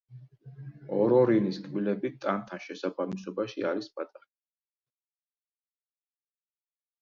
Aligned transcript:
ორორინის 0.99 1.59
კბილები 1.65 2.11
ტანთან 2.23 2.63
შესაბამისობაში 2.63 3.67
არის 3.73 3.91
პატარა. 3.99 4.25